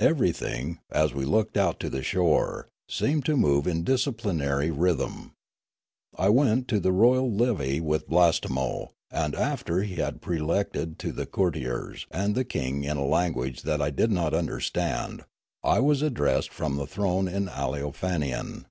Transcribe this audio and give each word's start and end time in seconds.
Everything, 0.00 0.80
as 0.90 1.14
we 1.14 1.24
looked 1.24 1.56
out 1.56 1.78
to 1.78 1.88
the 1.88 2.02
shore, 2.02 2.66
seemed 2.88 3.24
to 3.24 3.36
move 3.36 3.66
to 3.66 3.82
disciplinary 3.82 4.68
rhythm. 4.68 5.30
I 6.18 6.28
went 6.28 6.66
to 6.66 6.80
the 6.80 6.90
royal 6.90 7.30
levee 7.32 7.78
with 7.80 8.08
Blastemo, 8.08 8.88
and, 9.12 9.36
after 9.36 9.84
he 9.84 9.94
had 9.94 10.20
prelected 10.22 10.98
to 10.98 11.12
the 11.12 11.24
courtiers 11.24 12.08
and 12.10 12.34
the 12.34 12.42
king 12.44 12.82
in 12.82 12.96
a 12.96 13.04
lan 13.06 13.32
guage 13.34 13.62
that 13.62 13.80
I 13.80 13.90
did 13.90 14.10
not 14.10 14.34
understand, 14.34 15.22
I 15.62 15.78
was 15.78 16.02
addressed 16.02 16.52
from 16.52 16.74
the 16.76 16.86
throne 16.88 17.28
in 17.28 17.46
Aleofanian. 17.46 18.64